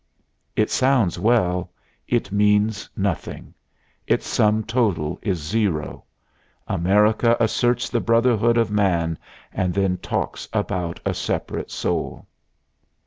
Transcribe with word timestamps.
_It 0.55 0.71
sounds 0.71 1.19
well; 1.19 1.69
it 2.07 2.31
means 2.31 2.89
nothing; 2.97 3.53
its 4.07 4.25
sum 4.27 4.63
total 4.63 5.19
is 5.21 5.37
zero. 5.37 6.05
America 6.67 7.37
asserts 7.39 7.87
the 7.87 7.99
brotherhood 8.01 8.57
of 8.57 8.71
man 8.71 9.19
and 9.53 9.75
then 9.75 9.97
talks 9.97 10.49
about 10.53 10.99
a 11.05 11.13
separate 11.13 11.69
soul! 11.69 12.25